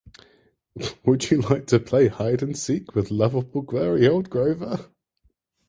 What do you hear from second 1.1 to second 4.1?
You Like To Play Hide and Seek with Lovable, Furry